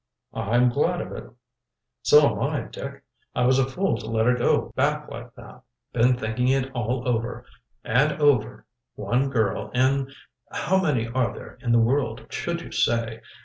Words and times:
"I'm 0.33 0.69
glad 0.69 0.99
of 0.99 1.11
it." 1.11 1.29
"So 2.01 2.31
am 2.31 2.39
I, 2.41 2.61
Dick. 2.61 3.03
I 3.35 3.45
was 3.45 3.59
a 3.59 3.67
fool 3.69 3.97
to 3.99 4.07
let 4.07 4.25
her 4.25 4.33
go 4.33 4.73
back 4.75 5.07
like 5.11 5.35
that. 5.35 5.61
Been 5.93 6.17
thinking 6.17 6.47
it 6.47 6.71
all 6.71 7.07
over 7.07 7.45
and 7.83 8.13
over 8.19 8.65
one 8.95 9.29
girl 9.29 9.69
in 9.75 10.11
how 10.51 10.81
many 10.81 11.05
are 11.05 11.35
there 11.35 11.59
in 11.61 11.71
the 11.71 11.77
world, 11.77 12.25
should 12.33 12.61
you 12.61 12.71
say? 12.71 13.21